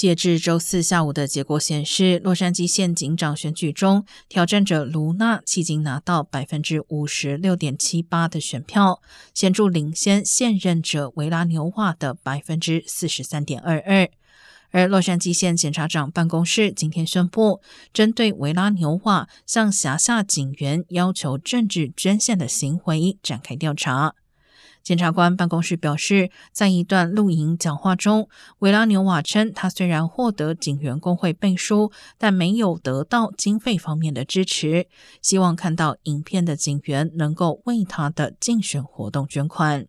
[0.00, 9.02] 截至周四下午的结果显示，洛杉矶县警长选举中，挑战者卢娜迄今拿到百分之五十六点七八的选票，
[9.34, 14.08] 显著领先现任者维拉纽瓦的百分之四十三点二二。
[14.70, 17.60] 而洛杉矶县检察长办公室今天宣布，
[17.92, 24.14] 针对维拉纽瓦向辖下警员要求政治捐献的行为展开调查。
[24.82, 34.86] 检察官办公室表示，在一段录影讲话中，维拉纽瓦称，他虽然获得警员工会背书，但没有得到经费方面的支持，
[35.22, 39.86] 希望看到影片的警员能够为他的竞选活动捐款。